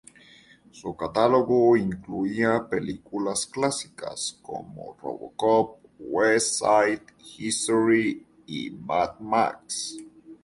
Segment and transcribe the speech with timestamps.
[0.71, 7.03] Su catálogo incluía películas clásicas como Robocop, West Side
[7.37, 9.97] History y Mad Max.